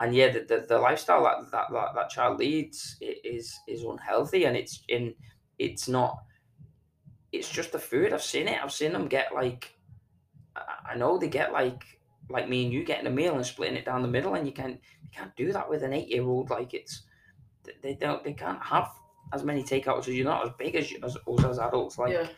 and 0.00 0.14
yeah, 0.14 0.30
the, 0.30 0.40
the, 0.40 0.66
the 0.68 0.78
lifestyle 0.78 1.24
that, 1.24 1.50
that, 1.50 1.66
that, 1.72 1.88
that 1.94 2.10
child 2.10 2.38
leads 2.38 2.96
is 3.00 3.58
is 3.66 3.82
unhealthy, 3.82 4.44
and 4.44 4.56
it's 4.56 4.82
in 4.88 5.14
it's 5.58 5.88
not. 5.88 6.18
It's 7.32 7.50
just 7.50 7.72
the 7.72 7.78
food. 7.78 8.12
I've 8.12 8.22
seen 8.22 8.48
it. 8.48 8.58
I've 8.62 8.72
seen 8.72 8.92
them 8.92 9.08
get 9.08 9.34
like. 9.34 9.74
I 10.56 10.96
know 10.96 11.18
they 11.18 11.28
get 11.28 11.52
like 11.52 11.84
like 12.30 12.48
me 12.48 12.64
and 12.64 12.72
you 12.72 12.84
getting 12.84 13.06
a 13.06 13.10
meal 13.10 13.34
and 13.36 13.46
splitting 13.46 13.76
it 13.76 13.84
down 13.84 14.02
the 14.02 14.08
middle, 14.08 14.34
and 14.34 14.46
you 14.46 14.52
can't 14.52 14.80
you 15.02 15.08
can't 15.12 15.34
do 15.36 15.52
that 15.52 15.68
with 15.68 15.82
an 15.82 15.92
eight 15.92 16.08
year 16.08 16.24
old. 16.24 16.50
Like 16.50 16.74
it's 16.74 17.02
they- 17.64 17.76
they 17.82 17.94
don't 17.94 18.22
they 18.24 18.32
can't 18.32 18.62
have 18.62 18.88
as 19.32 19.44
many 19.44 19.62
takeouts 19.62 20.08
as 20.08 20.14
you're 20.14 20.24
not 20.24 20.44
as 20.46 20.52
big 20.58 20.74
as 20.74 20.90
you, 20.90 20.98
as 21.02 21.16
as 21.44 21.58
adults. 21.58 21.98
Like 21.98 22.12
yeah. 22.12 22.28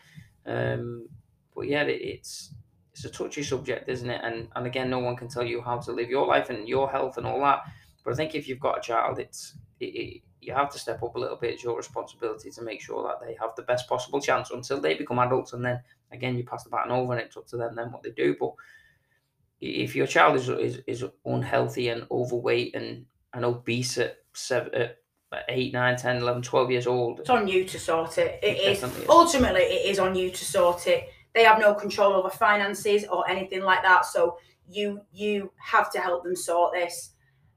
um, 0.45 1.07
but 1.55 1.67
yeah, 1.67 1.83
it, 1.83 2.01
it's 2.01 2.53
it's 2.93 3.05
a 3.05 3.09
touchy 3.09 3.43
subject, 3.43 3.87
isn't 3.89 4.09
it? 4.09 4.21
And 4.23 4.47
and 4.55 4.65
again, 4.67 4.89
no 4.89 4.99
one 4.99 5.15
can 5.15 5.27
tell 5.29 5.43
you 5.45 5.61
how 5.61 5.77
to 5.79 5.91
live 5.91 6.09
your 6.09 6.25
life 6.27 6.49
and 6.49 6.67
your 6.67 6.89
health 6.89 7.17
and 7.17 7.25
all 7.25 7.39
that. 7.41 7.61
But 8.03 8.13
I 8.13 8.15
think 8.15 8.35
if 8.35 8.47
you've 8.47 8.59
got 8.59 8.77
a 8.79 8.81
child, 8.81 9.19
it's 9.19 9.55
it, 9.79 9.85
it, 9.85 10.21
you 10.41 10.53
have 10.53 10.71
to 10.71 10.79
step 10.79 11.03
up 11.03 11.15
a 11.15 11.19
little 11.19 11.37
bit. 11.37 11.53
It's 11.53 11.63
your 11.63 11.77
responsibility 11.77 12.49
to 12.51 12.61
make 12.63 12.81
sure 12.81 13.03
that 13.03 13.25
they 13.25 13.35
have 13.39 13.55
the 13.55 13.61
best 13.61 13.87
possible 13.87 14.19
chance 14.19 14.51
until 14.51 14.81
they 14.81 14.95
become 14.95 15.19
adults, 15.19 15.53
and 15.53 15.63
then 15.63 15.79
again, 16.11 16.35
you 16.37 16.43
pass 16.43 16.63
the 16.63 16.69
baton 16.69 16.91
over, 16.91 17.13
and 17.13 17.21
it's 17.21 17.37
up 17.37 17.47
to 17.47 17.57
them 17.57 17.75
then 17.75 17.91
what 17.91 18.03
they 18.03 18.11
do. 18.11 18.35
But 18.39 18.53
if 19.59 19.95
your 19.95 20.07
child 20.07 20.35
is 20.35 20.49
is, 20.49 20.81
is 20.87 21.05
unhealthy 21.25 21.89
and 21.89 22.05
overweight 22.11 22.75
and 22.75 23.05
and 23.33 23.45
obese 23.45 23.97
at 23.97 24.17
seven, 24.33 24.73
at 24.73 24.97
8, 25.47 25.71
9, 25.71 25.95
10, 25.95 26.17
11, 26.17 26.41
12 26.41 26.71
years 26.71 26.87
old, 26.87 27.21
It's 27.21 27.29
on 27.29 27.47
you 27.47 27.63
to 27.63 27.79
sort 27.79 28.17
it. 28.17 28.37
It 28.43 28.57
It 28.57 28.71
is. 28.71 28.83
is. 28.83 29.05
Ultimately, 29.07 29.61
it 29.61 29.89
is 29.89 29.97
on 29.99 30.13
you 30.15 30.29
to 30.29 30.45
sort 30.45 30.87
it. 30.87 31.07
They 31.33 31.43
have 31.43 31.59
no 31.59 31.73
control 31.73 32.13
over 32.13 32.29
finances 32.29 33.05
or 33.09 33.29
anything 33.29 33.61
like 33.61 33.83
that. 33.83 34.05
So 34.05 34.37
you 34.67 35.01
you 35.13 35.51
have 35.57 35.91
to 35.93 35.99
help 35.99 36.23
them 36.23 36.35
sort 36.35 36.73
this. 36.73 37.11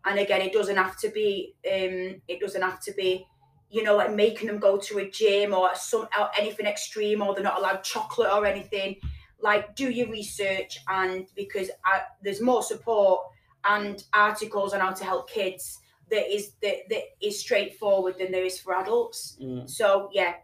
And 0.05 0.19
again, 0.19 0.43
it 0.43 0.53
doesn't 0.53 0.77
have 0.77 0.99
to 0.99 1.09
be. 1.09 1.55
Um, 1.67 2.21
it 2.29 2.41
doesn't 2.41 2.63
have 2.63 2.81
to 2.83 2.93
be. 2.93 3.27
You 3.71 3.83
know, 3.83 3.97
like 3.97 4.13
making 4.15 4.47
them 4.47 4.59
go 4.59 4.77
to 4.77 4.99
a 4.99 5.11
gym 5.11 5.53
or 5.53 5.71
some 5.75 6.07
or 6.19 6.31
anything 6.39 6.67
extreme, 6.67 7.23
or 7.23 7.35
they're 7.35 7.43
not 7.43 7.59
allowed 7.59 7.83
chocolate 7.83 8.31
or 8.33 8.47
anything. 8.47 8.97
Like, 9.41 9.75
do 9.75 9.91
your 9.91 10.09
research, 10.09 10.79
and 10.89 11.27
because 11.35 11.71
I, 11.85 12.03
there's 12.23 12.41
more 12.41 12.63
support 12.63 13.21
and 13.65 14.03
articles 14.13 14.75
on 14.75 14.81
how 14.81 14.93
to 14.93 15.05
help 15.05 15.29
kids 15.29 15.81
that 16.11 16.33
is 16.33 16.53
that, 16.63 16.89
that 16.91 17.03
is 17.21 17.41
straightforward 17.41 18.17
than 18.19 18.31
there 18.31 18.45
is 18.45 18.59
for 18.59 18.75
adults. 18.75 19.37
Mm. 19.41 19.69
So 19.69 20.09
yeah, 20.13 20.35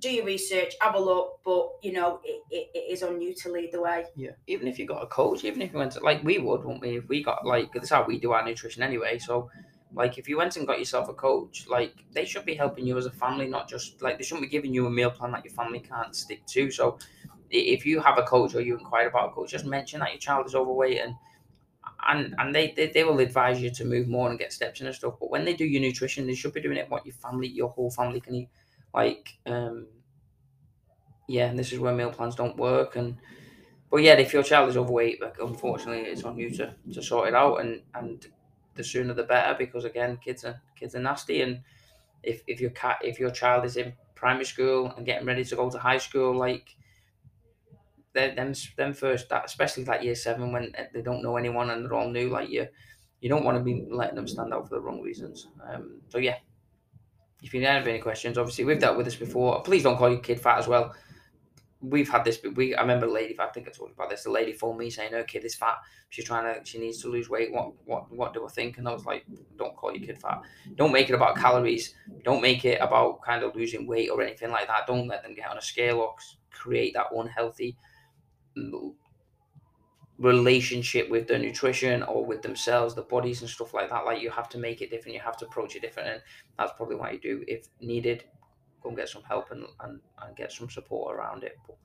do 0.00 0.10
your 0.10 0.24
research, 0.24 0.74
have 0.80 0.94
a 0.94 1.00
look, 1.00 1.40
but 1.44 1.68
you 1.82 1.92
know 1.92 2.20
it, 2.24 2.42
it, 2.50 2.70
it 2.74 2.92
is 2.92 3.02
on 3.02 3.20
you 3.20 3.34
to 3.34 3.52
lead 3.52 3.72
the 3.72 3.80
way. 3.80 4.06
Yeah, 4.16 4.32
even 4.46 4.66
if 4.66 4.78
you 4.78 4.86
got 4.86 5.02
a 5.02 5.06
coach, 5.06 5.44
even 5.44 5.62
if 5.62 5.72
you 5.72 5.78
went 5.78 5.92
to 5.92 6.00
like 6.00 6.22
we 6.24 6.38
would, 6.38 6.64
wouldn't 6.64 6.80
we? 6.82 6.98
If 6.98 7.08
we 7.08 7.22
got 7.22 7.46
like 7.46 7.72
that's 7.72 7.90
how 7.90 8.04
we 8.04 8.18
do 8.18 8.32
our 8.32 8.44
nutrition 8.44 8.82
anyway. 8.82 9.18
So, 9.18 9.50
like 9.92 10.18
if 10.18 10.28
you 10.28 10.36
went 10.36 10.56
and 10.56 10.66
got 10.66 10.78
yourself 10.78 11.08
a 11.08 11.14
coach, 11.14 11.66
like 11.68 11.94
they 12.12 12.24
should 12.24 12.44
be 12.44 12.54
helping 12.54 12.86
you 12.86 12.98
as 12.98 13.06
a 13.06 13.10
family, 13.12 13.46
not 13.46 13.68
just 13.68 14.02
like 14.02 14.18
they 14.18 14.24
shouldn't 14.24 14.42
be 14.42 14.48
giving 14.48 14.74
you 14.74 14.86
a 14.86 14.90
meal 14.90 15.10
plan 15.10 15.32
that 15.32 15.44
your 15.44 15.54
family 15.54 15.80
can't 15.80 16.14
stick 16.14 16.44
to. 16.46 16.70
So, 16.70 16.98
if 17.50 17.86
you 17.86 18.00
have 18.00 18.18
a 18.18 18.22
coach 18.24 18.54
or 18.54 18.60
you 18.60 18.76
inquire 18.76 19.08
about 19.08 19.30
a 19.30 19.32
coach, 19.32 19.50
just 19.50 19.64
mention 19.64 20.00
that 20.00 20.10
your 20.12 20.20
child 20.20 20.46
is 20.46 20.54
overweight 20.54 20.98
and 21.00 21.14
and 22.06 22.34
and 22.38 22.54
they, 22.54 22.72
they 22.72 22.88
they 22.88 23.04
will 23.04 23.20
advise 23.20 23.60
you 23.60 23.70
to 23.70 23.84
move 23.84 24.08
more 24.08 24.30
and 24.30 24.38
get 24.38 24.52
steps 24.52 24.80
in 24.80 24.86
and 24.86 24.94
stuff. 24.94 25.14
But 25.20 25.30
when 25.30 25.44
they 25.44 25.54
do 25.54 25.64
your 25.64 25.80
nutrition, 25.82 26.26
they 26.26 26.34
should 26.34 26.54
be 26.54 26.60
doing 26.60 26.76
it 26.76 26.90
what 26.90 27.04
your 27.06 27.14
family, 27.14 27.48
your 27.48 27.68
whole 27.70 27.90
family 27.90 28.20
can 28.20 28.34
eat. 28.34 28.48
Like, 28.94 29.38
um, 29.46 29.86
yeah, 31.28 31.46
and 31.46 31.58
this 31.58 31.72
is 31.72 31.78
where 31.78 31.94
meal 31.94 32.10
plans 32.12 32.34
don't 32.36 32.56
work 32.56 32.96
and. 32.96 33.16
But 33.90 34.02
yeah, 34.02 34.14
if 34.14 34.34
your 34.34 34.42
child 34.42 34.68
is 34.70 34.76
overweight, 34.76 35.22
like 35.22 35.36
unfortunately, 35.40 36.10
it's 36.10 36.24
on 36.24 36.36
you 36.38 36.50
to, 36.56 36.74
to 36.94 37.02
sort 37.02 37.28
it 37.28 37.34
out, 37.34 37.58
and, 37.62 37.82
and 37.94 38.26
the 38.74 38.84
sooner 38.84 39.14
the 39.14 39.24
better, 39.24 39.56
because 39.58 39.84
again, 39.84 40.18
kids 40.24 40.44
are 40.44 40.60
kids 40.78 40.94
are 40.94 41.00
nasty, 41.00 41.42
and 41.42 41.60
if, 42.22 42.42
if 42.46 42.60
your 42.60 42.70
cat 42.70 42.98
if 43.02 43.20
your 43.20 43.30
child 43.30 43.64
is 43.64 43.76
in 43.76 43.94
primary 44.14 44.44
school 44.46 44.92
and 44.96 45.06
getting 45.06 45.26
ready 45.26 45.44
to 45.44 45.56
go 45.56 45.70
to 45.70 45.78
high 45.78 45.98
school, 45.98 46.36
like 46.36 46.76
them 48.12 48.52
them 48.76 48.92
first 48.92 49.28
that 49.28 49.44
especially 49.44 49.84
that 49.84 50.02
year 50.02 50.14
seven 50.14 50.52
when 50.52 50.72
they 50.92 51.02
don't 51.02 51.22
know 51.22 51.36
anyone 51.36 51.70
and 51.70 51.84
they're 51.84 51.94
all 51.94 52.10
new, 52.10 52.28
like 52.28 52.48
you, 52.50 52.66
you 53.20 53.28
don't 53.28 53.44
want 53.44 53.56
to 53.56 53.62
be 53.62 53.86
letting 53.90 54.16
them 54.16 54.26
stand 54.26 54.52
out 54.52 54.68
for 54.68 54.74
the 54.74 54.80
wrong 54.80 55.00
reasons. 55.00 55.46
Um, 55.68 56.00
so 56.08 56.18
yeah, 56.18 56.36
if 57.42 57.54
you 57.54 57.64
have 57.66 57.86
any 57.86 57.98
questions, 57.98 58.38
obviously 58.38 58.64
we've 58.64 58.78
dealt 58.78 58.96
with 58.96 59.06
this 59.06 59.16
before. 59.16 59.62
Please 59.62 59.82
don't 59.82 59.96
call 59.96 60.10
your 60.10 60.20
kid 60.20 60.40
fat 60.40 60.58
as 60.58 60.68
well 60.68 60.94
we've 61.80 62.08
had 62.08 62.24
this. 62.24 62.36
but 62.36 62.54
We 62.54 62.74
I 62.74 62.82
remember 62.82 63.06
a 63.06 63.12
lady. 63.12 63.36
I 63.38 63.46
think 63.46 63.68
I 63.68 63.70
told 63.70 63.90
you 63.90 63.94
about 63.94 64.10
this. 64.10 64.24
The 64.24 64.30
lady 64.30 64.52
phoned 64.52 64.78
me 64.78 64.90
saying 64.90 65.12
her 65.12 65.24
kid 65.24 65.44
is 65.44 65.54
fat. 65.54 65.76
She's 66.10 66.24
trying 66.24 66.54
to. 66.54 66.64
She 66.64 66.78
needs 66.78 67.00
to 67.02 67.08
lose 67.08 67.28
weight. 67.28 67.52
What 67.52 67.72
what 67.84 68.12
what 68.12 68.34
do 68.34 68.46
I 68.46 68.50
think? 68.50 68.78
And 68.78 68.88
I 68.88 68.92
was 68.92 69.06
like, 69.06 69.24
don't 69.56 69.76
call 69.76 69.94
your 69.94 70.06
kid 70.06 70.20
fat. 70.20 70.42
Don't 70.76 70.92
make 70.92 71.08
it 71.08 71.14
about 71.14 71.36
calories. 71.36 71.94
Don't 72.24 72.42
make 72.42 72.64
it 72.64 72.80
about 72.80 73.22
kind 73.22 73.42
of 73.42 73.54
losing 73.54 73.86
weight 73.86 74.10
or 74.10 74.22
anything 74.22 74.50
like 74.50 74.66
that. 74.66 74.86
Don't 74.86 75.08
let 75.08 75.22
them 75.22 75.34
get 75.34 75.50
on 75.50 75.58
a 75.58 75.62
scale 75.62 75.98
or 75.98 76.14
create 76.50 76.94
that 76.94 77.06
unhealthy 77.12 77.76
relationship 80.20 81.08
with 81.10 81.26
their 81.26 81.38
nutrition 81.38 82.02
or 82.04 82.24
with 82.24 82.42
themselves, 82.42 82.94
the 82.94 83.02
bodies 83.02 83.40
and 83.40 83.50
stuff 83.50 83.74
like 83.74 83.88
that. 83.90 84.04
Like 84.04 84.20
you 84.22 84.30
have 84.30 84.48
to 84.50 84.58
make 84.58 84.82
it 84.82 84.90
different. 84.90 85.14
You 85.14 85.20
have 85.22 85.36
to 85.38 85.46
approach 85.46 85.74
it 85.76 85.82
different, 85.82 86.08
and 86.10 86.22
that's 86.58 86.72
probably 86.76 86.96
what 86.96 87.12
you 87.12 87.18
do. 87.20 87.44
If 87.48 87.66
needed, 87.80 88.24
go 88.82 88.90
and 88.90 88.98
get 88.98 89.08
some 89.08 89.22
help 89.22 89.50
and, 89.50 89.64
and, 89.80 90.00
and 90.22 90.36
get 90.36 90.52
some 90.52 90.70
support 90.70 91.16
around 91.16 91.42
it. 91.42 91.56
But 91.66 91.76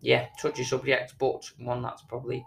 yeah, 0.00 0.26
touchy 0.40 0.64
subject, 0.64 1.14
but 1.18 1.44
one 1.58 1.82
that's 1.82 2.02
probably 2.02 2.46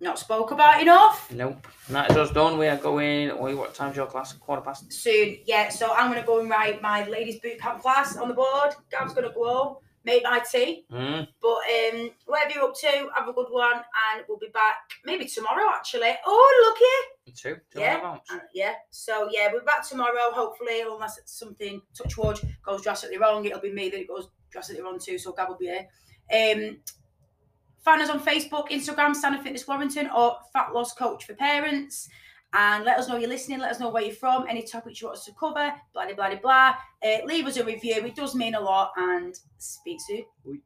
Not 0.00 0.18
spoke 0.18 0.50
about 0.52 0.80
enough. 0.82 1.32
nope. 1.32 1.66
And 1.86 1.96
that 1.96 2.10
is 2.10 2.16
us 2.16 2.30
done. 2.30 2.58
We 2.58 2.68
are 2.68 2.76
going. 2.76 3.30
Oh, 3.30 3.56
what 3.56 3.74
time's 3.74 3.96
your 3.96 4.06
class? 4.06 4.32
Quarter 4.34 4.62
past. 4.62 4.92
Soon, 4.92 5.38
yeah. 5.46 5.70
So 5.70 5.92
I'm 5.94 6.10
gonna 6.12 6.24
go 6.26 6.40
and 6.40 6.50
write 6.50 6.80
my 6.82 7.04
ladies 7.08 7.40
boot 7.40 7.58
camp 7.58 7.80
class 7.80 8.16
on 8.18 8.28
the 8.28 8.34
board. 8.34 8.74
Gav's 8.90 9.14
gonna 9.14 9.32
go. 9.32 9.80
Make 10.08 10.24
my 10.24 10.40
tea. 10.40 10.86
Mm. 10.90 11.28
But 11.42 11.48
um, 11.48 12.10
whatever 12.24 12.52
you're 12.54 12.64
up 12.64 12.74
to, 12.80 13.08
have 13.14 13.28
a 13.28 13.32
good 13.34 13.48
one, 13.50 13.76
and 13.76 14.24
we'll 14.26 14.38
be 14.38 14.48
back 14.54 14.76
maybe 15.04 15.26
tomorrow. 15.26 15.68
Actually, 15.74 16.14
oh 16.24 16.64
lucky, 16.66 17.32
Two. 17.34 17.56
Two 17.70 17.80
Yeah. 17.80 18.16
Uh, 18.30 18.38
yeah. 18.54 18.72
So 18.90 19.28
yeah, 19.30 19.50
we're 19.52 19.64
back 19.64 19.86
tomorrow. 19.86 20.32
Hopefully, 20.32 20.80
unless 20.80 21.18
it's 21.18 21.38
something 21.38 21.82
touch 21.94 22.16
wood 22.16 22.40
goes 22.64 22.82
drastically 22.82 23.18
wrong, 23.18 23.44
it'll 23.44 23.60
be 23.60 23.72
me 23.72 23.90
that 23.90 24.00
it 24.00 24.08
goes 24.08 24.28
drastically 24.50 24.82
wrong 24.82 24.98
too. 24.98 25.18
So 25.18 25.32
Gav 25.32 25.48
will 25.48 25.56
be 25.56 25.66
here. 25.66 25.86
Um, 26.32 26.78
find 27.84 28.02
us 28.02 28.10
on 28.10 28.20
Facebook, 28.20 28.70
Instagram, 28.70 29.14
Standard 29.14 29.42
Fitness 29.42 29.68
Warrington, 29.68 30.08
or 30.14 30.38
Fat 30.52 30.72
Loss 30.72 30.94
Coach 30.94 31.26
for 31.26 31.34
Parents. 31.34 32.08
And 32.52 32.84
let 32.84 32.98
us 32.98 33.08
know 33.08 33.16
you're 33.16 33.28
listening. 33.28 33.58
Let 33.58 33.72
us 33.72 33.80
know 33.80 33.90
where 33.90 34.02
you're 34.02 34.14
from. 34.14 34.46
Any 34.48 34.62
topics 34.62 35.00
you 35.00 35.08
want 35.08 35.18
us 35.18 35.24
to 35.26 35.32
cover. 35.38 35.72
Blah 35.92 36.06
blah 36.06 36.14
blah 36.14 36.34
blah. 36.36 36.74
Uh, 37.04 37.24
leave 37.26 37.46
us 37.46 37.56
a 37.58 37.64
review. 37.64 37.96
It 38.04 38.16
does 38.16 38.34
mean 38.34 38.54
a 38.54 38.60
lot. 38.60 38.92
And 38.96 39.38
speak 39.58 39.98
soon. 40.06 40.62